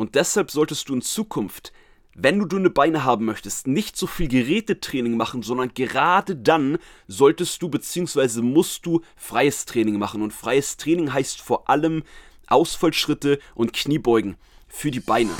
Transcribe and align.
Und 0.00 0.14
deshalb 0.14 0.50
solltest 0.50 0.88
du 0.88 0.94
in 0.94 1.02
Zukunft, 1.02 1.74
wenn 2.14 2.38
du 2.38 2.46
dünne 2.46 2.70
Beine 2.70 3.04
haben 3.04 3.26
möchtest, 3.26 3.66
nicht 3.66 3.98
so 3.98 4.06
viel 4.06 4.28
Gerätetraining 4.28 5.14
machen, 5.14 5.42
sondern 5.42 5.74
gerade 5.74 6.36
dann 6.36 6.78
solltest 7.06 7.60
du 7.60 7.68
bzw. 7.68 8.40
musst 8.40 8.86
du 8.86 9.02
freies 9.14 9.66
Training 9.66 9.98
machen. 9.98 10.22
Und 10.22 10.32
freies 10.32 10.78
Training 10.78 11.12
heißt 11.12 11.42
vor 11.42 11.68
allem 11.68 12.02
Ausfallschritte 12.46 13.40
und 13.54 13.74
Kniebeugen 13.74 14.36
für 14.68 14.90
die 14.90 15.00
Beine. 15.00 15.32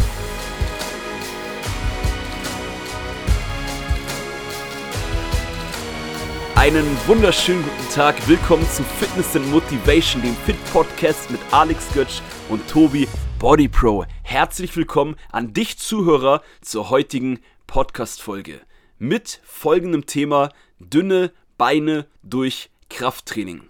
Einen 6.54 6.84
wunderschönen 7.06 7.62
guten 7.62 7.94
Tag. 7.94 8.28
Willkommen 8.28 8.68
zu 8.68 8.84
Fitness 8.84 9.34
and 9.34 9.50
Motivation, 9.50 10.20
dem 10.20 10.36
Fit 10.44 10.62
Podcast 10.70 11.30
mit 11.30 11.40
Alex 11.50 11.86
Götsch 11.94 12.20
und 12.50 12.68
Tobi 12.68 13.08
Body 13.40 13.68
Pro. 13.68 14.04
Herzlich 14.22 14.76
willkommen 14.76 15.16
an 15.32 15.54
dich 15.54 15.78
Zuhörer 15.78 16.42
zur 16.60 16.90
heutigen 16.90 17.40
Podcast 17.66 18.20
Folge 18.20 18.60
mit 18.98 19.40
folgendem 19.44 20.04
Thema 20.04 20.50
dünne 20.78 21.32
Beine 21.56 22.04
durch 22.22 22.68
Krafttraining. 22.90 23.62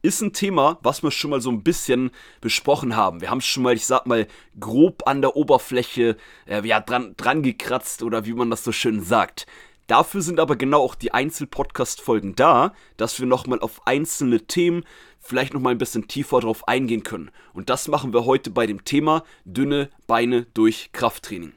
Ist 0.00 0.22
ein 0.22 0.32
Thema, 0.32 0.78
was 0.80 1.02
wir 1.02 1.10
schon 1.10 1.32
mal 1.32 1.42
so 1.42 1.50
ein 1.50 1.62
bisschen 1.62 2.12
besprochen 2.40 2.96
haben. 2.96 3.20
Wir 3.20 3.28
haben 3.28 3.40
es 3.40 3.44
schon 3.44 3.62
mal, 3.62 3.74
ich 3.74 3.84
sag 3.84 4.06
mal, 4.06 4.26
grob 4.58 5.06
an 5.06 5.20
der 5.20 5.36
Oberfläche 5.36 6.16
äh, 6.46 6.66
ja, 6.66 6.80
dran, 6.80 7.12
dran 7.18 7.42
gekratzt 7.42 8.02
oder 8.02 8.24
wie 8.24 8.32
man 8.32 8.48
das 8.48 8.64
so 8.64 8.72
schön 8.72 9.02
sagt. 9.02 9.44
Dafür 9.86 10.22
sind 10.22 10.40
aber 10.40 10.56
genau 10.56 10.82
auch 10.82 10.94
die 10.94 11.12
Einzel-Podcast-Folgen 11.12 12.34
da, 12.36 12.72
dass 12.96 13.20
wir 13.20 13.26
nochmal 13.26 13.60
auf 13.60 13.86
einzelne 13.86 14.46
Themen 14.46 14.84
vielleicht 15.20 15.52
nochmal 15.52 15.72
ein 15.74 15.78
bisschen 15.78 16.08
tiefer 16.08 16.40
drauf 16.40 16.66
eingehen 16.68 17.02
können. 17.02 17.30
Und 17.52 17.68
das 17.68 17.88
machen 17.88 18.12
wir 18.12 18.24
heute 18.24 18.50
bei 18.50 18.66
dem 18.66 18.84
Thema 18.84 19.24
dünne 19.44 19.90
Beine 20.06 20.46
durch 20.54 20.90
Krafttraining. 20.92 21.52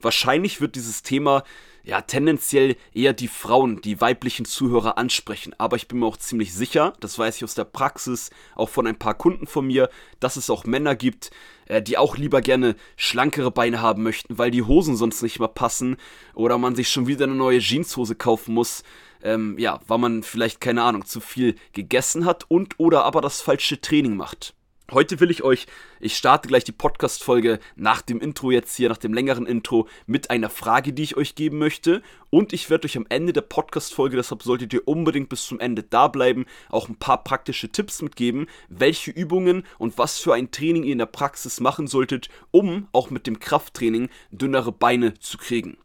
Wahrscheinlich 0.00 0.60
wird 0.60 0.76
dieses 0.76 1.02
Thema 1.02 1.42
ja 1.84 2.00
tendenziell 2.00 2.76
eher 2.92 3.12
die 3.12 3.28
Frauen, 3.28 3.80
die 3.80 4.00
weiblichen 4.00 4.44
Zuhörer 4.44 4.98
ansprechen. 4.98 5.54
Aber 5.58 5.76
ich 5.76 5.86
bin 5.86 5.98
mir 5.98 6.06
auch 6.06 6.16
ziemlich 6.16 6.54
sicher, 6.54 6.94
das 7.00 7.18
weiß 7.18 7.36
ich 7.36 7.44
aus 7.44 7.54
der 7.54 7.64
Praxis, 7.64 8.30
auch 8.56 8.68
von 8.68 8.86
ein 8.86 8.98
paar 8.98 9.14
Kunden 9.14 9.46
von 9.46 9.66
mir, 9.66 9.88
dass 10.18 10.36
es 10.36 10.50
auch 10.50 10.64
Männer 10.64 10.96
gibt, 10.96 11.30
äh, 11.66 11.82
die 11.82 11.98
auch 11.98 12.16
lieber 12.16 12.40
gerne 12.40 12.74
schlankere 12.96 13.50
Beine 13.50 13.80
haben 13.80 14.02
möchten, 14.02 14.38
weil 14.38 14.50
die 14.50 14.62
Hosen 14.62 14.96
sonst 14.96 15.22
nicht 15.22 15.38
mehr 15.38 15.48
passen 15.48 15.96
oder 16.34 16.58
man 16.58 16.74
sich 16.74 16.88
schon 16.88 17.06
wieder 17.06 17.24
eine 17.24 17.34
neue 17.34 17.60
Jeanshose 17.60 18.14
kaufen 18.14 18.54
muss. 18.54 18.82
Ähm, 19.22 19.58
ja, 19.58 19.80
weil 19.86 19.98
man 19.98 20.22
vielleicht, 20.22 20.60
keine 20.60 20.82
Ahnung, 20.82 21.06
zu 21.06 21.20
viel 21.20 21.54
gegessen 21.72 22.26
hat 22.26 22.44
und 22.48 22.78
oder 22.78 23.04
aber 23.04 23.20
das 23.20 23.40
falsche 23.40 23.80
Training 23.80 24.16
macht. 24.16 24.54
Heute 24.92 25.18
will 25.18 25.30
ich 25.30 25.42
euch, 25.42 25.66
ich 25.98 26.14
starte 26.14 26.46
gleich 26.46 26.62
die 26.64 26.70
Podcast-Folge 26.70 27.58
nach 27.74 28.02
dem 28.02 28.20
Intro 28.20 28.50
jetzt 28.50 28.76
hier, 28.76 28.90
nach 28.90 28.98
dem 28.98 29.14
längeren 29.14 29.46
Intro, 29.46 29.88
mit 30.06 30.28
einer 30.28 30.50
Frage, 30.50 30.92
die 30.92 31.02
ich 31.02 31.16
euch 31.16 31.34
geben 31.34 31.56
möchte. 31.56 32.02
Und 32.28 32.52
ich 32.52 32.68
werde 32.68 32.84
euch 32.84 32.98
am 32.98 33.06
Ende 33.08 33.32
der 33.32 33.40
Podcast-Folge, 33.40 34.16
deshalb 34.16 34.42
solltet 34.42 34.74
ihr 34.74 34.86
unbedingt 34.86 35.30
bis 35.30 35.46
zum 35.46 35.58
Ende 35.58 35.84
da 35.84 36.08
bleiben, 36.08 36.44
auch 36.68 36.90
ein 36.90 36.96
paar 36.96 37.24
praktische 37.24 37.70
Tipps 37.70 38.02
mitgeben, 38.02 38.46
welche 38.68 39.10
Übungen 39.10 39.64
und 39.78 39.96
was 39.96 40.18
für 40.18 40.34
ein 40.34 40.50
Training 40.50 40.84
ihr 40.84 40.92
in 40.92 40.98
der 40.98 41.06
Praxis 41.06 41.60
machen 41.60 41.86
solltet, 41.86 42.28
um 42.50 42.86
auch 42.92 43.08
mit 43.08 43.26
dem 43.26 43.40
Krafttraining 43.40 44.10
dünnere 44.32 44.70
Beine 44.70 45.14
zu 45.18 45.38
kriegen. 45.38 45.78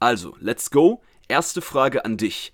Also, 0.00 0.34
let's 0.40 0.70
go. 0.70 1.02
Erste 1.28 1.60
Frage 1.60 2.06
an 2.06 2.16
dich 2.16 2.50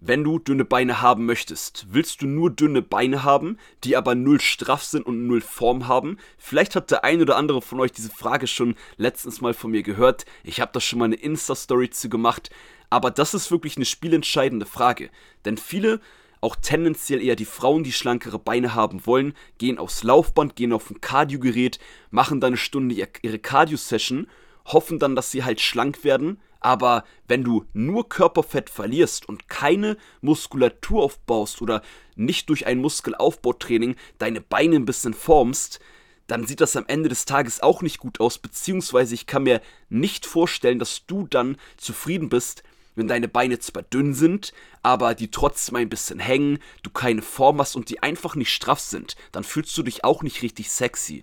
wenn 0.00 0.24
du 0.24 0.38
dünne 0.38 0.64
Beine 0.64 1.02
haben 1.02 1.26
möchtest. 1.26 1.86
Willst 1.90 2.22
du 2.22 2.26
nur 2.26 2.50
dünne 2.50 2.80
Beine 2.82 3.22
haben, 3.22 3.58
die 3.84 3.96
aber 3.96 4.14
null 4.14 4.40
straff 4.40 4.82
sind 4.82 5.04
und 5.06 5.26
null 5.26 5.42
Form 5.42 5.86
haben? 5.86 6.16
Vielleicht 6.38 6.74
hat 6.74 6.90
der 6.90 7.04
ein 7.04 7.20
oder 7.20 7.36
andere 7.36 7.60
von 7.60 7.80
euch 7.80 7.92
diese 7.92 8.10
Frage 8.10 8.46
schon 8.46 8.74
letztens 8.96 9.40
mal 9.40 9.52
von 9.52 9.70
mir 9.70 9.82
gehört. 9.82 10.24
Ich 10.42 10.60
habe 10.60 10.72
da 10.72 10.80
schon 10.80 10.98
mal 10.98 11.04
eine 11.04 11.16
Insta-Story 11.16 11.90
zu 11.90 12.08
gemacht. 12.08 12.50
Aber 12.88 13.10
das 13.10 13.34
ist 13.34 13.50
wirklich 13.50 13.76
eine 13.76 13.84
spielentscheidende 13.84 14.66
Frage. 14.66 15.10
Denn 15.44 15.58
viele, 15.58 16.00
auch 16.40 16.56
tendenziell 16.56 17.22
eher 17.22 17.36
die 17.36 17.44
Frauen, 17.44 17.84
die 17.84 17.92
schlankere 17.92 18.38
Beine 18.38 18.74
haben 18.74 19.06
wollen, 19.06 19.34
gehen 19.58 19.78
aufs 19.78 20.02
Laufband, 20.02 20.56
gehen 20.56 20.72
auf 20.72 20.90
ein 20.90 21.02
Cardio-Gerät, 21.02 21.78
machen 22.10 22.40
dann 22.40 22.48
eine 22.48 22.56
Stunde 22.56 22.94
ihre 22.94 23.38
Cardio-Session, 23.38 24.26
hoffen 24.64 24.98
dann, 24.98 25.14
dass 25.14 25.30
sie 25.30 25.44
halt 25.44 25.60
schlank 25.60 26.02
werden 26.04 26.40
aber 26.60 27.04
wenn 27.26 27.42
du 27.42 27.64
nur 27.72 28.08
Körperfett 28.08 28.70
verlierst 28.70 29.28
und 29.28 29.48
keine 29.48 29.96
Muskulatur 30.20 31.02
aufbaust 31.02 31.62
oder 31.62 31.82
nicht 32.16 32.48
durch 32.48 32.66
ein 32.66 32.78
Muskelaufbautraining 32.78 33.96
deine 34.18 34.40
Beine 34.40 34.76
ein 34.76 34.84
bisschen 34.84 35.14
formst, 35.14 35.80
dann 36.26 36.46
sieht 36.46 36.60
das 36.60 36.76
am 36.76 36.84
Ende 36.86 37.08
des 37.08 37.24
Tages 37.24 37.60
auch 37.60 37.82
nicht 37.82 37.98
gut 37.98 38.20
aus, 38.20 38.38
beziehungsweise 38.38 39.14
ich 39.14 39.26
kann 39.26 39.42
mir 39.42 39.60
nicht 39.88 40.26
vorstellen, 40.26 40.78
dass 40.78 41.06
du 41.06 41.26
dann 41.26 41.56
zufrieden 41.76 42.28
bist, 42.28 42.62
wenn 42.94 43.08
deine 43.08 43.28
Beine 43.28 43.58
zwar 43.58 43.82
dünn 43.82 44.14
sind, 44.14 44.52
aber 44.82 45.14
die 45.14 45.30
trotzdem 45.30 45.76
ein 45.76 45.88
bisschen 45.88 46.18
hängen, 46.18 46.58
du 46.82 46.90
keine 46.90 47.22
Form 47.22 47.58
hast 47.58 47.74
und 47.74 47.88
die 47.90 48.02
einfach 48.02 48.36
nicht 48.36 48.52
straff 48.52 48.80
sind, 48.80 49.16
dann 49.32 49.44
fühlst 49.44 49.76
du 49.76 49.82
dich 49.82 50.04
auch 50.04 50.22
nicht 50.22 50.42
richtig 50.42 50.70
sexy. 50.70 51.22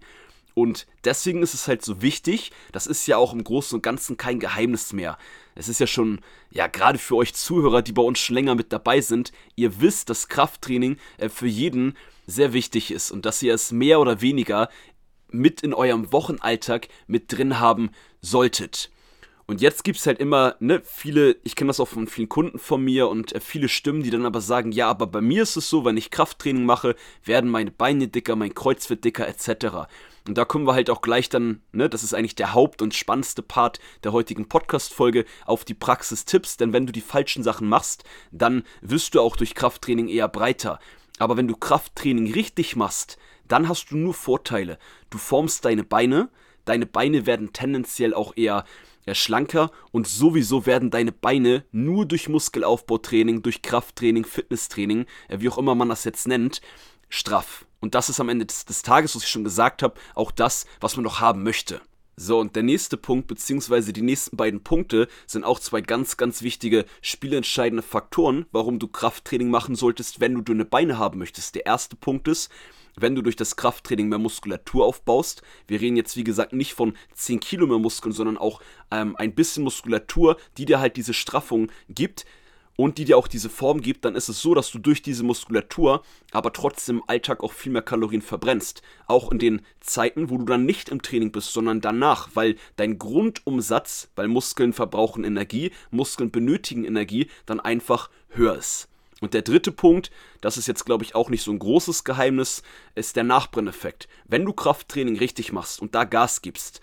Und 0.58 0.88
deswegen 1.04 1.44
ist 1.44 1.54
es 1.54 1.68
halt 1.68 1.86
so 1.86 2.02
wichtig, 2.02 2.52
das 2.72 2.88
ist 2.88 3.06
ja 3.06 3.18
auch 3.18 3.32
im 3.32 3.44
Großen 3.44 3.76
und 3.76 3.84
Ganzen 3.84 4.18
kein 4.18 4.40
Geheimnis 4.40 4.92
mehr. 4.92 5.20
Es 5.54 5.70
ist 5.70 5.80
ja 5.80 5.86
schon, 5.86 6.20
ja, 6.50 6.66
gerade 6.66 6.98
für 6.98 7.16
euch 7.16 7.36
Zuhörer, 7.36 7.84
die 7.84 7.92
bei 7.92 8.02
uns 8.02 8.18
schon 8.18 8.34
länger 8.34 8.56
mit 8.56 8.74
dabei 8.74 9.00
sind, 9.02 9.32
ihr 9.56 9.82
wisst, 9.82 10.10
dass 10.10 10.30
Krafttraining 10.30 10.98
äh, 11.20 11.30
für 11.30 11.46
jeden 11.46 11.96
sehr 12.26 12.54
wichtig 12.54 12.90
ist 12.90 13.12
und 13.12 13.28
dass 13.28 13.44
ihr 13.44 13.54
es 13.54 13.72
mehr 13.72 14.00
oder 14.00 14.22
weniger 14.22 14.70
mit 15.30 15.62
in 15.62 15.76
eurem 15.76 16.12
Wochenalltag 16.12 16.88
mit 17.06 17.32
drin 17.32 17.60
haben 17.60 17.92
solltet. 18.22 18.90
Und 19.50 19.62
jetzt 19.62 19.86
gibt 19.86 19.98
es 19.98 20.06
halt 20.06 20.20
immer, 20.20 20.58
ne, 20.60 20.82
viele, 20.84 21.38
ich 21.46 21.56
kenne 21.56 21.70
das 21.70 21.80
auch 21.80 21.88
von 21.88 22.08
vielen 22.08 22.28
Kunden 22.28 22.60
von 22.60 22.84
mir 22.84 23.08
und 23.08 23.34
äh, 23.34 23.40
viele 23.40 23.70
Stimmen, 23.70 24.04
die 24.04 24.10
dann 24.10 24.26
aber 24.26 24.42
sagen, 24.42 24.74
ja, 24.74 24.90
aber 24.90 25.08
bei 25.08 25.22
mir 25.22 25.44
ist 25.44 25.56
es 25.56 25.70
so, 25.70 25.86
wenn 25.86 25.96
ich 25.96 26.12
Krafttraining 26.12 26.66
mache, 26.66 26.98
werden 27.24 27.50
meine 27.50 27.72
Beine 27.72 28.10
dicker, 28.10 28.36
mein 28.36 28.54
Kreuz 28.54 28.90
wird 28.90 29.06
dicker, 29.06 29.26
etc. 29.26 29.88
Und 30.28 30.38
da 30.38 30.44
kommen 30.44 30.68
wir 30.68 30.74
halt 30.74 30.90
auch 30.90 31.02
gleich 31.02 31.30
dann, 31.30 31.62
ne, 31.72 31.88
das 31.88 32.04
ist 32.04 32.14
eigentlich 32.14 32.36
der 32.36 32.54
Haupt- 32.54 32.82
und 32.82 32.94
spannendste 32.94 33.42
Part 33.42 33.80
der 34.04 34.12
heutigen 34.12 34.50
Podcast-Folge, 34.50 35.24
auf 35.46 35.64
die 35.64 35.76
Praxistipps. 35.76 36.58
Denn 36.58 36.74
wenn 36.74 36.86
du 36.86 36.92
die 36.92 37.00
falschen 37.00 37.42
Sachen 37.42 37.70
machst, 37.70 38.04
dann 38.32 38.64
wirst 38.82 39.16
du 39.16 39.22
auch 39.22 39.38
durch 39.38 39.56
Krafttraining 39.56 40.10
eher 40.10 40.28
breiter. 40.28 40.78
Aber 41.20 41.38
wenn 41.38 41.48
du 41.48 41.56
Krafttraining 41.56 42.34
richtig 42.34 42.76
machst, 42.76 43.18
dann 43.48 43.70
hast 43.70 43.92
du 43.92 43.98
nur 43.98 44.14
Vorteile. 44.14 44.78
Du 45.10 45.18
formst 45.18 45.64
deine 45.64 45.86
Beine, 45.86 46.30
deine 46.66 46.86
Beine 46.86 47.26
werden 47.26 47.54
tendenziell 47.54 48.14
auch 48.14 48.36
eher, 48.36 48.66
eher 49.08 49.16
schlanker 49.16 49.72
und 49.92 50.08
sowieso 50.08 50.66
werden 50.66 50.92
deine 50.92 51.12
Beine 51.12 51.66
nur 51.72 52.06
durch 52.06 52.30
Muskelaufbautraining, 52.30 53.42
durch 53.42 53.62
Krafttraining, 53.62 54.26
Fitnesstraining, 54.26 55.06
äh, 55.30 55.40
wie 55.40 55.50
auch 55.50 55.58
immer 55.58 55.76
man 55.76 55.90
das 55.90 56.04
jetzt 56.04 56.28
nennt, 56.28 56.62
straff. 57.10 57.66
Und 57.80 57.96
das 57.96 58.10
ist 58.10 58.20
am 58.20 58.30
Ende 58.30 58.46
des, 58.46 58.66
des 58.66 58.82
Tages, 58.82 59.16
was 59.16 59.24
ich 59.24 59.30
schon 59.30 59.44
gesagt 59.44 59.82
habe, 59.82 60.00
auch 60.16 60.32
das, 60.32 60.66
was 60.80 60.96
man 60.96 61.04
noch 61.04 61.20
haben 61.20 61.44
möchte. 61.44 61.82
So, 62.20 62.40
und 62.40 62.56
der 62.56 62.64
nächste 62.64 62.98
Punkt, 62.98 63.28
beziehungsweise 63.28 63.94
die 63.94 64.02
nächsten 64.02 64.38
beiden 64.38 64.64
Punkte, 64.64 65.08
sind 65.28 65.44
auch 65.44 65.60
zwei 65.60 65.82
ganz, 65.82 66.18
ganz 66.18 66.42
wichtige 66.42 66.86
spielentscheidende 67.02 67.84
Faktoren, 67.84 68.48
warum 68.52 68.80
du 68.80 68.88
Krafttraining 68.88 69.52
machen 69.52 69.76
solltest, 69.76 70.20
wenn 70.20 70.34
du 70.34 70.42
dünne 70.42 70.66
Beine 70.66 70.98
haben 70.98 71.20
möchtest. 71.20 71.54
Der 71.54 71.68
erste 71.68 71.96
Punkt 71.96 72.28
ist, 72.28 72.50
wenn 72.98 73.16
du 73.16 73.22
durch 73.22 73.36
das 73.36 73.56
Krafttraining 73.56 74.10
mehr 74.10 74.20
Muskulatur 74.20 74.86
aufbaust. 74.86 75.42
Wir 75.68 75.80
reden 75.80 75.96
jetzt, 75.96 76.18
wie 76.18 76.24
gesagt, 76.24 76.54
nicht 76.54 76.74
von 76.74 76.94
10 77.14 77.40
Kilo 77.40 77.68
mehr 77.68 77.80
Muskeln, 77.80 78.12
sondern 78.12 78.38
auch 78.38 78.62
ähm, 78.92 79.16
ein 79.18 79.34
bisschen 79.34 79.64
Muskulatur, 79.64 80.38
die 80.58 80.66
dir 80.66 80.80
halt 80.80 80.98
diese 80.98 81.14
Straffung 81.14 81.72
gibt, 81.90 82.26
und 82.78 83.00
die 83.00 83.06
dir 83.06 83.18
auch 83.18 83.28
diese 83.28 83.50
Form 83.50 83.82
gibt, 83.82 84.06
dann 84.06 84.16
ist 84.16 84.30
es 84.30 84.42
so, 84.42 84.54
dass 84.54 84.72
du 84.72 84.80
durch 84.80 85.02
diese 85.02 85.24
Muskulatur 85.24 86.04
aber 86.32 86.54
trotzdem 86.54 86.98
im 86.98 87.04
Alltag 87.08 87.44
auch 87.44 87.52
viel 87.52 87.72
mehr 87.72 87.82
Kalorien 87.82 88.22
verbrennst. 88.22 88.82
Auch 89.08 89.32
in 89.32 89.40
den 89.40 89.62
Zeiten, 89.82 90.30
wo 90.30 90.38
du 90.38 90.46
dann 90.46 90.66
nicht 90.66 90.90
im 90.90 91.02
Training 91.02 91.32
bist, 91.32 91.52
sondern 91.52 91.82
danach, 91.82 92.30
weil 92.36 92.56
dein 92.78 92.98
Grundumsatz, 92.98 94.10
weil 94.16 94.28
Muskeln 94.28 94.74
verbrauchen 94.74 95.24
Energie, 95.24 95.72
Muskeln 95.92 96.32
benötigen 96.32 96.86
Energie, 96.86 97.28
dann 97.46 97.60
einfach 97.60 98.10
höher 98.30 98.56
ist. 98.56 98.88
Und 99.20 99.34
der 99.34 99.42
dritte 99.42 99.72
Punkt, 99.72 100.12
das 100.42 100.58
ist 100.58 100.68
jetzt 100.68 100.86
glaube 100.86 101.04
ich 101.04 101.16
auch 101.16 101.30
nicht 101.30 101.44
so 101.44 101.52
ein 101.52 101.60
großes 101.60 102.04
Geheimnis, 102.04 102.62
ist 102.96 103.16
der 103.16 103.24
Nachbrenneffekt. 103.24 104.08
Wenn 104.26 104.46
du 104.46 104.54
Krafttraining 104.54 105.18
richtig 105.18 105.52
machst 105.52 105.82
und 105.82 105.96
da 105.96 106.04
Gas 106.04 106.42
gibst, 106.42 106.82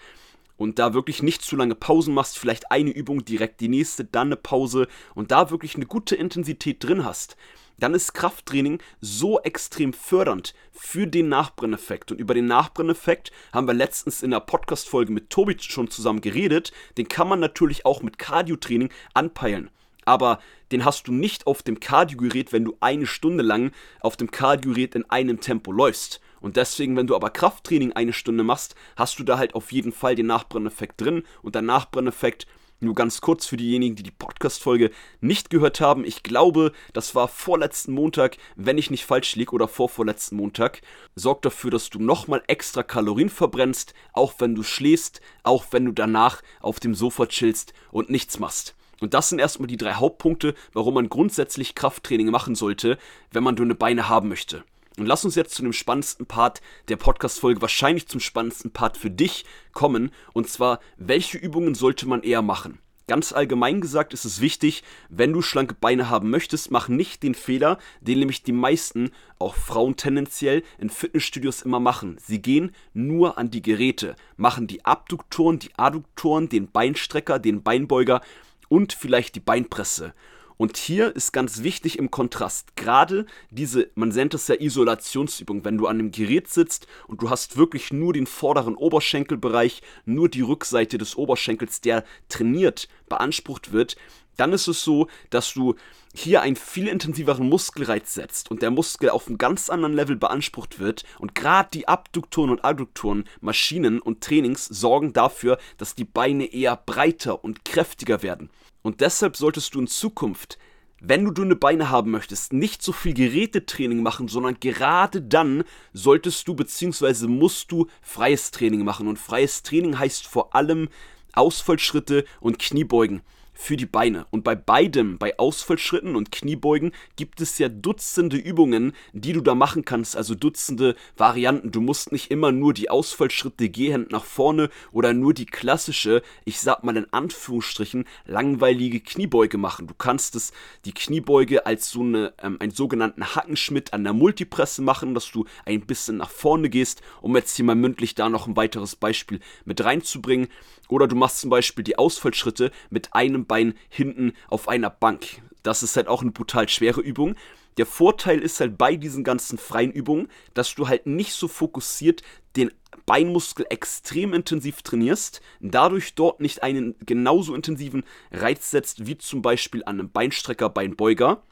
und 0.56 0.78
da 0.78 0.94
wirklich 0.94 1.22
nicht 1.22 1.42
zu 1.42 1.56
lange 1.56 1.74
Pausen 1.74 2.14
machst, 2.14 2.38
vielleicht 2.38 2.70
eine 2.70 2.90
Übung, 2.90 3.24
direkt 3.24 3.60
die 3.60 3.68
nächste, 3.68 4.04
dann 4.04 4.28
eine 4.28 4.36
Pause 4.36 4.88
und 5.14 5.30
da 5.30 5.50
wirklich 5.50 5.74
eine 5.74 5.86
gute 5.86 6.14
Intensität 6.14 6.82
drin 6.84 7.04
hast, 7.04 7.36
dann 7.78 7.94
ist 7.94 8.14
Krafttraining 8.14 8.78
so 9.00 9.40
extrem 9.40 9.92
fördernd 9.92 10.54
für 10.70 11.06
den 11.06 11.28
Nachbrenneffekt. 11.28 12.12
Und 12.12 12.20
über 12.20 12.34
den 12.34 12.46
Nachbrenneffekt 12.46 13.32
haben 13.52 13.66
wir 13.66 13.74
letztens 13.74 14.22
in 14.22 14.30
der 14.30 14.40
Podcast-Folge 14.40 15.12
mit 15.12 15.30
Tobi 15.30 15.56
schon 15.58 15.90
zusammen 15.90 16.20
geredet. 16.20 16.72
Den 16.96 17.08
kann 17.08 17.28
man 17.28 17.40
natürlich 17.40 17.84
auch 17.84 18.02
mit 18.02 18.18
Cardio-Training 18.18 18.90
anpeilen. 19.12 19.70
Aber 20.04 20.38
den 20.72 20.84
hast 20.84 21.08
du 21.08 21.12
nicht 21.12 21.46
auf 21.46 21.62
dem 21.62 21.80
Cardio-Gerät, 21.80 22.52
wenn 22.52 22.64
du 22.64 22.76
eine 22.80 23.06
Stunde 23.06 23.42
lang 23.42 23.72
auf 24.00 24.16
dem 24.16 24.30
Cardio-Gerät 24.30 24.94
in 24.94 25.08
einem 25.10 25.40
Tempo 25.40 25.72
läufst. 25.72 26.20
Und 26.40 26.56
deswegen, 26.56 26.96
wenn 26.96 27.06
du 27.06 27.16
aber 27.16 27.30
Krafttraining 27.30 27.92
eine 27.92 28.12
Stunde 28.12 28.44
machst, 28.44 28.74
hast 28.96 29.18
du 29.18 29.24
da 29.24 29.38
halt 29.38 29.54
auf 29.54 29.72
jeden 29.72 29.92
Fall 29.92 30.14
den 30.14 30.26
Nachbrenneffekt 30.26 31.00
drin. 31.00 31.22
Und 31.42 31.54
der 31.54 31.62
Nachbrenneffekt 31.62 32.46
nur 32.84 32.94
ganz 32.94 33.20
kurz 33.20 33.46
für 33.46 33.56
diejenigen, 33.56 33.96
die 33.96 34.02
die 34.02 34.10
Podcast-Folge 34.10 34.90
nicht 35.20 35.50
gehört 35.50 35.80
haben. 35.80 36.04
Ich 36.04 36.22
glaube, 36.22 36.72
das 36.92 37.14
war 37.14 37.28
vorletzten 37.28 37.92
Montag, 37.92 38.36
wenn 38.56 38.78
ich 38.78 38.90
nicht 38.90 39.04
falsch 39.04 39.36
liege, 39.36 39.52
oder 39.52 39.68
vorvorletzten 39.68 40.36
Montag. 40.36 40.82
Sorgt 41.14 41.44
dafür, 41.44 41.70
dass 41.70 41.90
du 41.90 41.98
nochmal 41.98 42.42
extra 42.46 42.82
Kalorien 42.82 43.30
verbrennst, 43.30 43.94
auch 44.12 44.34
wenn 44.38 44.54
du 44.54 44.62
schläfst, 44.62 45.20
auch 45.42 45.66
wenn 45.70 45.86
du 45.86 45.92
danach 45.92 46.42
auf 46.60 46.80
dem 46.80 46.94
Sofa 46.94 47.26
chillst 47.26 47.72
und 47.90 48.10
nichts 48.10 48.38
machst. 48.38 48.74
Und 49.04 49.12
das 49.12 49.28
sind 49.28 49.38
erstmal 49.38 49.66
die 49.66 49.76
drei 49.76 49.92
Hauptpunkte, 49.92 50.54
warum 50.72 50.94
man 50.94 51.10
grundsätzlich 51.10 51.74
Krafttraining 51.74 52.30
machen 52.30 52.54
sollte, 52.54 52.96
wenn 53.32 53.44
man 53.44 53.54
dünne 53.54 53.74
Beine 53.74 54.08
haben 54.08 54.30
möchte. 54.30 54.64
Und 54.96 55.04
lass 55.04 55.26
uns 55.26 55.34
jetzt 55.34 55.54
zu 55.54 55.60
dem 55.60 55.74
spannendsten 55.74 56.24
Part 56.24 56.62
der 56.88 56.96
Podcast-Folge, 56.96 57.60
wahrscheinlich 57.60 58.08
zum 58.08 58.20
spannendsten 58.20 58.70
Part 58.70 58.96
für 58.96 59.10
dich 59.10 59.44
kommen. 59.74 60.10
Und 60.32 60.48
zwar, 60.48 60.80
welche 60.96 61.36
Übungen 61.36 61.74
sollte 61.74 62.08
man 62.08 62.22
eher 62.22 62.40
machen? 62.40 62.78
Ganz 63.06 63.34
allgemein 63.34 63.82
gesagt 63.82 64.14
ist 64.14 64.24
es 64.24 64.40
wichtig, 64.40 64.82
wenn 65.10 65.34
du 65.34 65.42
schlanke 65.42 65.74
Beine 65.78 66.08
haben 66.08 66.30
möchtest, 66.30 66.70
mach 66.70 66.88
nicht 66.88 67.22
den 67.22 67.34
Fehler, 67.34 67.76
den 68.00 68.20
nämlich 68.20 68.42
die 68.42 68.52
meisten, 68.52 69.10
auch 69.38 69.54
Frauen 69.54 69.96
tendenziell, 69.96 70.62
in 70.78 70.88
Fitnessstudios 70.88 71.60
immer 71.60 71.80
machen. 71.80 72.16
Sie 72.24 72.40
gehen 72.40 72.72
nur 72.94 73.36
an 73.36 73.50
die 73.50 73.60
Geräte, 73.60 74.16
machen 74.38 74.66
die 74.66 74.86
Abduktoren, 74.86 75.58
die 75.58 75.74
Adduktoren, 75.76 76.48
den 76.48 76.70
Beinstrecker, 76.70 77.38
den 77.38 77.62
Beinbeuger 77.62 78.22
und 78.68 78.92
vielleicht 78.92 79.34
die 79.34 79.40
Beinpresse. 79.40 80.14
Und 80.56 80.76
hier 80.76 81.14
ist 81.16 81.32
ganz 81.32 81.62
wichtig 81.62 81.98
im 81.98 82.10
Kontrast, 82.10 82.76
gerade 82.76 83.26
diese, 83.50 83.90
man 83.96 84.10
nennt 84.10 84.34
es 84.34 84.46
ja 84.46 84.54
Isolationsübung, 84.54 85.64
wenn 85.64 85.78
du 85.78 85.88
an 85.88 85.98
einem 85.98 86.12
Gerät 86.12 86.48
sitzt 86.48 86.86
und 87.08 87.22
du 87.22 87.30
hast 87.30 87.56
wirklich 87.56 87.92
nur 87.92 88.12
den 88.12 88.26
vorderen 88.26 88.76
Oberschenkelbereich, 88.76 89.82
nur 90.04 90.28
die 90.28 90.42
Rückseite 90.42 90.96
des 90.96 91.16
Oberschenkels, 91.16 91.80
der 91.80 92.04
trainiert, 92.28 92.88
beansprucht 93.08 93.72
wird, 93.72 93.96
dann 94.36 94.52
ist 94.52 94.68
es 94.68 94.82
so, 94.82 95.08
dass 95.30 95.52
du 95.54 95.74
hier 96.14 96.42
einen 96.42 96.56
viel 96.56 96.86
intensiveren 96.86 97.48
Muskelreiz 97.48 98.14
setzt 98.14 98.50
und 98.50 98.62
der 98.62 98.70
Muskel 98.70 99.10
auf 99.10 99.26
einem 99.26 99.38
ganz 99.38 99.68
anderen 99.68 99.94
Level 99.94 100.16
beansprucht 100.16 100.78
wird 100.78 101.04
und 101.18 101.34
gerade 101.34 101.68
die 101.72 101.88
Abduktoren 101.88 102.50
und 102.50 102.64
Adduktoren, 102.64 103.24
Maschinen 103.40 104.00
und 104.00 104.22
Trainings 104.22 104.66
sorgen 104.66 105.12
dafür, 105.12 105.58
dass 105.78 105.96
die 105.96 106.04
Beine 106.04 106.46
eher 106.46 106.76
breiter 106.76 107.42
und 107.42 107.64
kräftiger 107.64 108.22
werden. 108.22 108.50
Und 108.84 109.00
deshalb 109.00 109.34
solltest 109.34 109.74
du 109.74 109.80
in 109.80 109.86
Zukunft, 109.86 110.58
wenn 111.00 111.24
du 111.24 111.30
dünne 111.30 111.56
Beine 111.56 111.88
haben 111.88 112.10
möchtest, 112.10 112.52
nicht 112.52 112.82
so 112.82 112.92
viel 112.92 113.14
Gerätetraining 113.14 114.02
machen, 114.02 114.28
sondern 114.28 114.60
gerade 114.60 115.22
dann 115.22 115.64
solltest 115.94 116.46
du 116.46 116.54
bzw. 116.54 117.26
musst 117.26 117.72
du 117.72 117.86
freies 118.02 118.50
Training 118.50 118.84
machen. 118.84 119.08
Und 119.08 119.18
freies 119.18 119.62
Training 119.62 119.98
heißt 119.98 120.26
vor 120.26 120.54
allem 120.54 120.90
Ausfallschritte 121.32 122.26
und 122.40 122.58
Kniebeugen 122.58 123.22
für 123.54 123.76
die 123.76 123.86
Beine. 123.86 124.26
Und 124.30 124.44
bei 124.44 124.54
beidem, 124.54 125.18
bei 125.18 125.38
Ausfallschritten 125.38 126.16
und 126.16 126.32
Kniebeugen, 126.32 126.92
gibt 127.16 127.40
es 127.40 127.58
ja 127.58 127.68
Dutzende 127.68 128.36
Übungen, 128.36 128.92
die 129.12 129.32
du 129.32 129.40
da 129.40 129.54
machen 129.54 129.84
kannst, 129.84 130.16
also 130.16 130.34
Dutzende 130.34 130.96
Varianten. 131.16 131.70
Du 131.70 131.80
musst 131.80 132.12
nicht 132.12 132.30
immer 132.30 132.52
nur 132.52 132.74
die 132.74 132.90
Ausfallschritte 132.90 133.68
gehend 133.68 134.10
nach 134.10 134.24
vorne 134.24 134.68
oder 134.92 135.12
nur 135.12 135.32
die 135.32 135.46
klassische, 135.46 136.22
ich 136.44 136.60
sag 136.60 136.82
mal 136.84 136.96
in 136.96 137.12
Anführungsstrichen, 137.12 138.04
langweilige 138.26 139.00
Kniebeuge 139.00 139.56
machen. 139.56 139.86
Du 139.86 139.94
kannst 139.94 140.34
es, 140.34 140.52
die 140.84 140.92
Kniebeuge 140.92 141.66
als 141.66 141.90
so 141.90 142.00
eine, 142.00 142.34
ähm, 142.42 142.56
einen 142.60 142.72
sogenannten 142.72 143.34
Hackenschmidt 143.34 143.92
an 143.92 144.04
der 144.04 144.12
Multipresse 144.12 144.82
machen, 144.82 145.14
dass 145.14 145.30
du 145.30 145.44
ein 145.64 145.86
bisschen 145.86 146.16
nach 146.16 146.30
vorne 146.30 146.68
gehst, 146.68 147.02
um 147.20 147.36
jetzt 147.36 147.56
hier 147.56 147.64
mal 147.64 147.74
mündlich 147.74 148.14
da 148.14 148.28
noch 148.28 148.46
ein 148.46 148.56
weiteres 148.56 148.96
Beispiel 148.96 149.40
mit 149.64 149.84
reinzubringen. 149.84 150.48
Oder 150.88 151.08
du 151.08 151.16
machst 151.16 151.40
zum 151.40 151.50
Beispiel 151.50 151.84
die 151.84 151.96
Ausfallschritte 151.96 152.70
mit 152.90 153.14
einem 153.14 153.43
Bein 153.46 153.74
hinten 153.88 154.32
auf 154.48 154.68
einer 154.68 154.90
Bank. 154.90 155.42
Das 155.62 155.82
ist 155.82 155.96
halt 155.96 156.08
auch 156.08 156.22
eine 156.22 156.30
brutal 156.30 156.68
schwere 156.68 157.00
Übung. 157.00 157.36
Der 157.76 157.86
Vorteil 157.86 158.40
ist 158.40 158.60
halt 158.60 158.78
bei 158.78 158.96
diesen 158.96 159.24
ganzen 159.24 159.58
freien 159.58 159.92
Übungen, 159.92 160.28
dass 160.54 160.74
du 160.74 160.86
halt 160.86 161.06
nicht 161.06 161.32
so 161.32 161.48
fokussiert 161.48 162.22
den 162.56 162.70
Beinmuskel 163.06 163.66
extrem 163.68 164.32
intensiv 164.32 164.82
trainierst, 164.82 165.40
dadurch 165.60 166.14
dort 166.14 166.40
nicht 166.40 166.62
einen 166.62 166.94
genauso 167.04 167.54
intensiven 167.54 168.04
Reiz 168.30 168.70
setzt 168.70 169.06
wie 169.06 169.18
zum 169.18 169.42
Beispiel 169.42 169.82
an 169.84 169.98
einem 169.98 170.10
Beinstrecker, 170.10 170.70
Beinbeuger. 170.70 171.42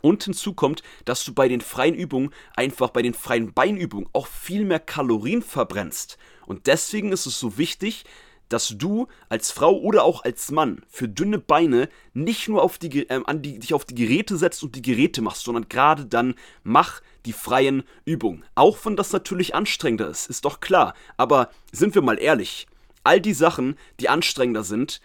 Und 0.00 0.24
hinzu 0.24 0.52
kommt, 0.54 0.82
dass 1.04 1.24
du 1.24 1.32
bei 1.32 1.46
den 1.46 1.60
freien 1.60 1.94
Übungen, 1.94 2.30
einfach 2.56 2.90
bei 2.90 3.02
den 3.02 3.14
freien 3.14 3.52
Beinübungen 3.52 4.08
auch 4.12 4.26
viel 4.26 4.64
mehr 4.64 4.80
Kalorien 4.80 5.42
verbrennst. 5.42 6.18
Und 6.44 6.66
deswegen 6.66 7.12
ist 7.12 7.26
es 7.26 7.38
so 7.38 7.56
wichtig, 7.56 8.04
dass 8.52 8.74
du 8.76 9.08
als 9.28 9.50
Frau 9.50 9.78
oder 9.78 10.04
auch 10.04 10.24
als 10.24 10.50
Mann 10.50 10.82
für 10.88 11.08
dünne 11.08 11.38
Beine 11.38 11.88
nicht 12.14 12.48
nur 12.48 12.62
auf 12.62 12.78
die, 12.78 13.08
äh, 13.08 13.22
an 13.24 13.42
die, 13.42 13.58
dich 13.58 13.74
auf 13.74 13.84
die 13.84 13.94
Geräte 13.94 14.36
setzt 14.36 14.62
und 14.62 14.74
die 14.74 14.82
Geräte 14.82 15.22
machst, 15.22 15.44
sondern 15.44 15.68
gerade 15.68 16.06
dann 16.06 16.34
mach 16.62 17.00
die 17.24 17.32
freien 17.32 17.82
Übungen. 18.04 18.44
Auch 18.54 18.78
wenn 18.84 18.96
das 18.96 19.12
natürlich 19.12 19.54
anstrengender 19.54 20.08
ist, 20.08 20.28
ist 20.28 20.44
doch 20.44 20.60
klar. 20.60 20.94
Aber 21.16 21.50
sind 21.70 21.94
wir 21.94 22.02
mal 22.02 22.18
ehrlich, 22.18 22.66
all 23.04 23.20
die 23.20 23.34
Sachen, 23.34 23.76
die 24.00 24.08
anstrengender 24.08 24.64
sind, 24.64 25.00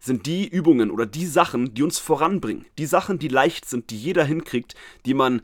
sind 0.00 0.26
die 0.26 0.46
Übungen 0.46 0.90
oder 0.90 1.06
die 1.06 1.26
Sachen, 1.26 1.74
die 1.74 1.82
uns 1.82 1.98
voranbringen. 1.98 2.66
Die 2.78 2.86
Sachen, 2.86 3.18
die 3.18 3.28
leicht 3.28 3.68
sind, 3.68 3.90
die 3.90 3.98
jeder 3.98 4.24
hinkriegt, 4.24 4.74
die 5.06 5.14
man 5.14 5.42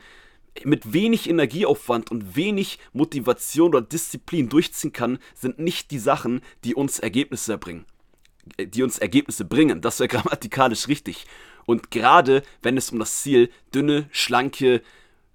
mit 0.62 0.92
wenig 0.92 1.28
Energieaufwand 1.28 2.10
und 2.10 2.36
wenig 2.36 2.78
Motivation 2.92 3.70
oder 3.70 3.82
Disziplin 3.82 4.48
durchziehen 4.48 4.92
kann, 4.92 5.18
sind 5.34 5.58
nicht 5.58 5.90
die 5.90 5.98
Sachen, 5.98 6.42
die 6.62 6.74
uns 6.74 7.00
Ergebnisse 7.00 7.52
erbringen. 7.52 7.84
Äh, 8.56 8.66
die 8.66 8.82
uns 8.82 8.98
Ergebnisse 8.98 9.44
bringen. 9.44 9.80
Das 9.80 10.00
wäre 10.00 10.08
grammatikalisch 10.16 10.88
richtig. 10.88 11.26
Und 11.66 11.90
gerade 11.90 12.42
wenn 12.62 12.76
es 12.76 12.90
um 12.90 12.98
das 12.98 13.22
Ziel 13.22 13.50
dünne, 13.74 14.08
schlanke 14.12 14.82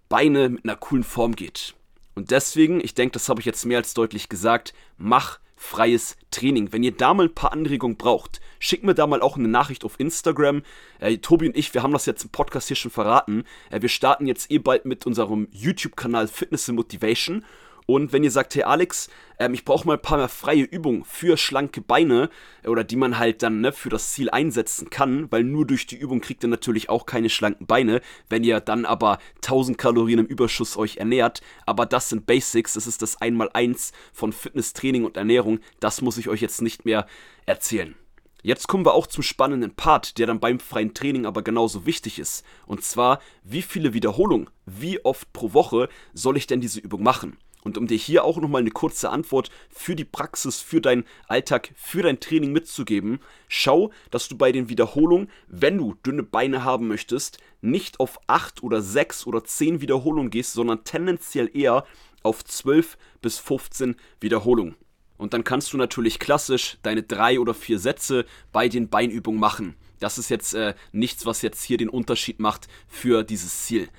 Beine 0.09 0.49
mit 0.49 0.63
einer 0.63 0.75
coolen 0.75 1.03
Form 1.03 1.35
geht. 1.35 1.75
Und 2.15 2.31
deswegen, 2.31 2.83
ich 2.83 2.95
denke, 2.95 3.13
das 3.13 3.29
habe 3.29 3.39
ich 3.39 3.45
jetzt 3.45 3.65
mehr 3.65 3.77
als 3.77 3.93
deutlich 3.93 4.29
gesagt, 4.29 4.73
mach 4.97 5.39
freies 5.59 6.15
Training. 6.31 6.71
Wenn 6.71 6.83
ihr 6.83 6.93
da 6.95 7.13
mal 7.13 7.25
ein 7.25 7.35
paar 7.35 7.51
Anregungen 7.51 7.97
braucht, 7.97 8.39
schickt 8.59 8.85
mir 8.85 8.95
da 8.95 9.05
mal 9.05 9.21
auch 9.21 9.35
eine 9.35 9.49
Nachricht 9.49 9.83
auf 9.83 9.99
Instagram. 9.99 10.63
Äh, 10.99 11.17
Tobi 11.17 11.47
und 11.47 11.57
ich, 11.57 11.73
wir 11.73 11.83
haben 11.83 11.91
das 11.91 12.05
jetzt 12.05 12.23
im 12.23 12.29
Podcast 12.29 12.69
hier 12.69 12.77
schon 12.77 12.91
verraten. 12.91 13.43
Äh, 13.69 13.81
wir 13.81 13.89
starten 13.89 14.25
jetzt 14.25 14.49
eh 14.51 14.57
bald 14.57 14.85
mit 14.85 15.05
unserem 15.05 15.49
YouTube-Kanal 15.51 16.29
Fitness 16.29 16.69
and 16.69 16.77
Motivation. 16.77 17.43
Und 17.89 18.13
wenn 18.13 18.23
ihr 18.23 18.29
sagt, 18.29 18.53
hey 18.53 18.61
Alex, 18.61 19.09
ähm, 19.39 19.55
ich 19.55 19.65
brauche 19.65 19.87
mal 19.87 19.95
ein 19.95 20.01
paar 20.03 20.19
mehr 20.19 20.29
freie 20.29 20.61
Übungen 20.61 21.03
für 21.05 21.37
schlanke 21.37 21.81
Beine 21.81 22.29
oder 22.63 22.83
die 22.83 22.95
man 22.95 23.17
halt 23.17 23.41
dann 23.41 23.61
ne, 23.61 23.71
für 23.71 23.89
das 23.89 24.11
Ziel 24.11 24.29
einsetzen 24.29 24.91
kann, 24.91 25.25
weil 25.31 25.43
nur 25.43 25.65
durch 25.65 25.87
die 25.87 25.97
Übung 25.97 26.21
kriegt 26.21 26.43
ihr 26.43 26.49
natürlich 26.49 26.89
auch 26.89 27.07
keine 27.07 27.31
schlanken 27.31 27.65
Beine, 27.65 28.01
wenn 28.29 28.43
ihr 28.43 28.59
dann 28.59 28.85
aber 28.85 29.17
1000 29.37 29.79
Kalorien 29.79 30.19
im 30.19 30.27
Überschuss 30.27 30.77
euch 30.77 30.97
ernährt. 30.97 31.41
Aber 31.65 31.87
das 31.87 32.09
sind 32.09 32.27
Basics, 32.27 32.73
das 32.73 32.85
ist 32.85 33.01
das 33.01 33.19
Einmaleins 33.21 33.91
von 34.13 34.33
Fitnesstraining 34.33 35.03
und 35.03 35.17
Ernährung. 35.17 35.59
Das 35.79 36.03
muss 36.03 36.19
ich 36.19 36.29
euch 36.29 36.41
jetzt 36.41 36.61
nicht 36.61 36.85
mehr 36.85 37.07
erzählen. 37.47 37.95
Jetzt 38.43 38.67
kommen 38.67 38.85
wir 38.85 38.93
auch 38.93 39.07
zum 39.07 39.23
spannenden 39.23 39.73
Part, 39.73 40.19
der 40.19 40.27
dann 40.27 40.39
beim 40.39 40.59
freien 40.59 40.93
Training 40.93 41.25
aber 41.25 41.41
genauso 41.41 41.87
wichtig 41.87 42.19
ist. 42.19 42.45
Und 42.67 42.83
zwar, 42.83 43.19
wie 43.41 43.63
viele 43.63 43.95
Wiederholungen, 43.95 44.47
wie 44.67 45.03
oft 45.03 45.33
pro 45.33 45.53
Woche 45.53 45.89
soll 46.13 46.37
ich 46.37 46.45
denn 46.45 46.61
diese 46.61 46.79
Übung 46.79 47.01
machen? 47.01 47.39
Und 47.63 47.77
um 47.77 47.87
dir 47.87 47.97
hier 47.97 48.23
auch 48.23 48.37
nochmal 48.37 48.61
eine 48.61 48.71
kurze 48.71 49.09
Antwort 49.09 49.49
für 49.69 49.95
die 49.95 50.05
Praxis, 50.05 50.61
für 50.61 50.79
deinen 50.79 51.03
Alltag, 51.27 51.71
für 51.75 52.01
dein 52.01 52.19
Training 52.19 52.53
mitzugeben, 52.53 53.19
schau, 53.47 53.91
dass 54.11 54.29
du 54.29 54.37
bei 54.37 54.51
den 54.51 54.69
Wiederholungen, 54.69 55.29
wenn 55.47 55.77
du 55.77 55.95
dünne 56.05 56.23
Beine 56.23 56.63
haben 56.63 56.87
möchtest, 56.87 57.39
nicht 57.61 57.99
auf 57.99 58.19
8 58.27 58.63
oder 58.63 58.81
6 58.81 59.27
oder 59.27 59.43
10 59.43 59.81
Wiederholungen 59.81 60.29
gehst, 60.29 60.53
sondern 60.53 60.85
tendenziell 60.85 61.49
eher 61.53 61.85
auf 62.23 62.45
12 62.45 62.97
bis 63.21 63.39
15 63.39 63.95
Wiederholungen. 64.21 64.75
Und 65.17 65.33
dann 65.33 65.43
kannst 65.43 65.73
du 65.73 65.77
natürlich 65.77 66.17
klassisch 66.17 66.77
deine 66.81 67.03
drei 67.03 67.41
oder 67.41 67.53
vier 67.53 67.77
Sätze 67.77 68.25
bei 68.53 68.69
den 68.69 68.87
Beinübungen 68.87 69.39
machen. 69.39 69.75
Das 69.99 70.17
ist 70.17 70.29
jetzt 70.29 70.53
äh, 70.53 70.75
nichts, 70.93 71.25
was 71.25 71.41
jetzt 71.41 71.61
hier 71.61 71.77
den 71.77 71.89
Unterschied 71.89 72.39
macht 72.39 72.69
für 72.87 73.23
dieses 73.23 73.65
Ziel. 73.65 73.89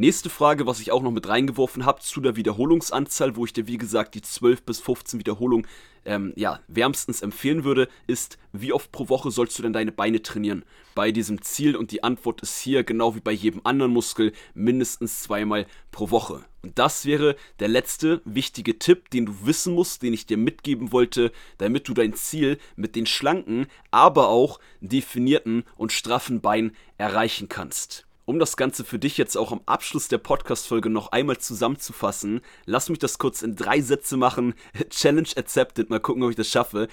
Nächste 0.00 0.30
Frage, 0.30 0.64
was 0.64 0.78
ich 0.78 0.92
auch 0.92 1.02
noch 1.02 1.10
mit 1.10 1.26
reingeworfen 1.26 1.84
habe, 1.84 2.00
zu 2.00 2.20
der 2.20 2.36
Wiederholungsanzahl, 2.36 3.34
wo 3.34 3.44
ich 3.44 3.52
dir 3.52 3.66
wie 3.66 3.78
gesagt 3.78 4.14
die 4.14 4.22
12 4.22 4.62
bis 4.62 4.78
15 4.78 5.18
Wiederholungen 5.18 5.66
ähm, 6.04 6.32
ja, 6.36 6.60
wärmstens 6.68 7.20
empfehlen 7.20 7.64
würde, 7.64 7.88
ist, 8.06 8.38
wie 8.52 8.72
oft 8.72 8.92
pro 8.92 9.08
Woche 9.08 9.32
sollst 9.32 9.58
du 9.58 9.62
denn 9.64 9.72
deine 9.72 9.90
Beine 9.90 10.22
trainieren? 10.22 10.64
Bei 10.94 11.10
diesem 11.10 11.42
Ziel 11.42 11.74
und 11.74 11.90
die 11.90 12.04
Antwort 12.04 12.42
ist 12.42 12.60
hier, 12.60 12.84
genau 12.84 13.16
wie 13.16 13.20
bei 13.20 13.32
jedem 13.32 13.60
anderen 13.64 13.92
Muskel, 13.92 14.32
mindestens 14.54 15.24
zweimal 15.24 15.66
pro 15.90 16.12
Woche. 16.12 16.44
Und 16.62 16.78
das 16.78 17.04
wäre 17.04 17.34
der 17.58 17.66
letzte 17.66 18.22
wichtige 18.24 18.78
Tipp, 18.78 19.10
den 19.10 19.26
du 19.26 19.46
wissen 19.46 19.74
musst, 19.74 20.04
den 20.04 20.14
ich 20.14 20.26
dir 20.26 20.36
mitgeben 20.36 20.92
wollte, 20.92 21.32
damit 21.56 21.88
du 21.88 21.94
dein 21.94 22.14
Ziel 22.14 22.58
mit 22.76 22.94
den 22.94 23.06
schlanken, 23.06 23.66
aber 23.90 24.28
auch 24.28 24.60
definierten 24.80 25.64
und 25.76 25.90
straffen 25.90 26.40
Beinen 26.40 26.76
erreichen 26.98 27.48
kannst. 27.48 28.07
Um 28.28 28.38
das 28.38 28.58
Ganze 28.58 28.84
für 28.84 28.98
dich 28.98 29.16
jetzt 29.16 29.38
auch 29.38 29.52
am 29.52 29.62
Abschluss 29.64 30.08
der 30.08 30.18
Podcast-Folge 30.18 30.90
noch 30.90 31.12
einmal 31.12 31.38
zusammenzufassen, 31.38 32.42
lass 32.66 32.90
mich 32.90 32.98
das 32.98 33.16
kurz 33.16 33.40
in 33.40 33.56
drei 33.56 33.80
Sätze 33.80 34.18
machen. 34.18 34.52
Challenge 34.90 35.30
accepted, 35.34 35.88
mal 35.88 35.98
gucken, 35.98 36.22
ob 36.22 36.28
ich 36.28 36.36
das 36.36 36.50
schaffe. 36.50 36.88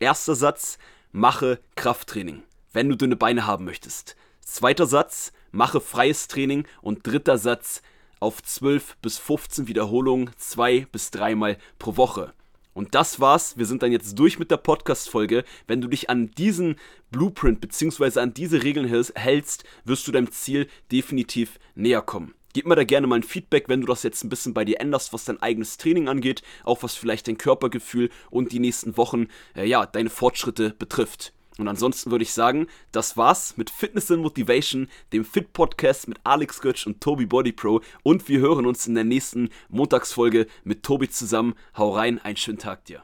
Erster 0.00 0.34
Satz, 0.34 0.78
mache 1.12 1.60
Krafttraining, 1.76 2.42
wenn 2.72 2.88
du 2.88 2.96
dünne 2.96 3.16
Beine 3.16 3.46
haben 3.46 3.66
möchtest. 3.66 4.16
Zweiter 4.40 4.86
Satz, 4.86 5.32
mache 5.52 5.82
freies 5.82 6.26
Training. 6.26 6.66
Und 6.80 7.06
dritter 7.06 7.36
Satz, 7.36 7.82
auf 8.18 8.42
12 8.42 8.96
bis 9.02 9.18
15 9.18 9.68
Wiederholungen, 9.68 10.30
zwei 10.38 10.86
bis 10.90 11.10
dreimal 11.10 11.58
pro 11.78 11.98
Woche. 11.98 12.32
Und 12.78 12.94
das 12.94 13.18
war's. 13.18 13.58
Wir 13.58 13.66
sind 13.66 13.82
dann 13.82 13.90
jetzt 13.90 14.16
durch 14.20 14.38
mit 14.38 14.52
der 14.52 14.56
Podcast-Folge. 14.56 15.42
Wenn 15.66 15.80
du 15.80 15.88
dich 15.88 16.10
an 16.10 16.30
diesen 16.30 16.76
Blueprint 17.10 17.60
bzw. 17.60 18.20
an 18.20 18.34
diese 18.34 18.62
Regeln 18.62 18.86
hältst, 18.86 19.64
wirst 19.84 20.06
du 20.06 20.12
deinem 20.12 20.30
Ziel 20.30 20.68
definitiv 20.92 21.58
näher 21.74 22.02
kommen. 22.02 22.36
Gib 22.52 22.68
mir 22.68 22.76
da 22.76 22.84
gerne 22.84 23.08
mal 23.08 23.16
ein 23.16 23.24
Feedback, 23.24 23.68
wenn 23.68 23.80
du 23.80 23.88
das 23.88 24.04
jetzt 24.04 24.22
ein 24.22 24.28
bisschen 24.28 24.54
bei 24.54 24.64
dir 24.64 24.80
änderst, 24.80 25.12
was 25.12 25.24
dein 25.24 25.42
eigenes 25.42 25.76
Training 25.76 26.08
angeht, 26.08 26.42
auch 26.62 26.84
was 26.84 26.94
vielleicht 26.94 27.26
dein 27.26 27.36
Körpergefühl 27.36 28.10
und 28.30 28.52
die 28.52 28.60
nächsten 28.60 28.96
Wochen, 28.96 29.26
äh, 29.56 29.66
ja, 29.66 29.84
deine 29.84 30.08
Fortschritte 30.08 30.70
betrifft. 30.70 31.32
Und 31.58 31.66
ansonsten 31.66 32.12
würde 32.12 32.22
ich 32.22 32.32
sagen, 32.32 32.68
das 32.92 33.16
war's 33.16 33.56
mit 33.56 33.68
Fitness 33.68 34.10
and 34.12 34.22
Motivation, 34.22 34.88
dem 35.12 35.24
Fit 35.24 35.52
Podcast 35.52 36.06
mit 36.06 36.18
Alex 36.22 36.60
Götsch 36.60 36.86
und 36.86 37.00
Tobi 37.00 37.26
Body 37.26 37.52
Pro. 37.52 37.80
Und 38.04 38.28
wir 38.28 38.38
hören 38.38 38.64
uns 38.64 38.86
in 38.86 38.94
der 38.94 39.04
nächsten 39.04 39.50
Montagsfolge 39.68 40.46
mit 40.62 40.84
Tobi 40.84 41.08
zusammen. 41.08 41.54
Hau 41.76 41.90
rein, 41.90 42.20
einen 42.20 42.36
schönen 42.36 42.58
Tag 42.58 42.84
dir. 42.84 43.02